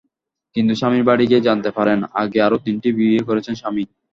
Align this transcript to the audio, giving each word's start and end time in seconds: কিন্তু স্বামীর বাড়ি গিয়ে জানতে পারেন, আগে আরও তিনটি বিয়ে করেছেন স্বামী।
কিন্তু 0.55 0.73
স্বামীর 0.75 1.03
বাড়ি 1.03 1.25
গিয়ে 1.29 1.45
জানতে 1.47 1.69
পারেন, 1.77 1.99
আগে 2.21 2.39
আরও 2.41 2.57
তিনটি 2.65 2.89
বিয়ে 2.97 3.27
করেছেন 3.29 3.53
স্বামী। 3.55 3.83